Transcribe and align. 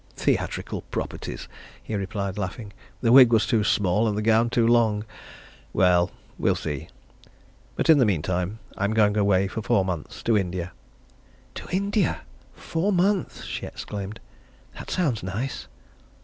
"Theatrical 0.15 0.81
properties," 0.89 1.47
he 1.83 1.93
replied, 1.93 2.35
laughing. 2.35 2.73
"The 3.01 3.11
wig 3.11 3.31
was 3.31 3.45
too 3.45 3.63
small, 3.63 4.07
and 4.07 4.17
the 4.17 4.23
gown 4.23 4.49
too 4.49 4.65
long. 4.65 5.05
Well 5.73 6.09
we'll 6.39 6.55
see. 6.55 6.87
But 7.75 7.87
in 7.87 7.99
the 7.99 8.05
meantime, 8.05 8.57
I'm 8.75 8.95
going 8.95 9.15
away 9.15 9.47
for 9.47 9.61
four 9.61 9.85
months 9.85 10.23
to 10.23 10.35
India." 10.35 10.71
"To 11.53 11.67
India 11.69 12.21
four 12.55 12.91
months!" 12.91 13.43
she 13.43 13.67
exclaimed. 13.67 14.19
"That 14.79 14.89
sounds 14.89 15.21
nice." 15.21 15.67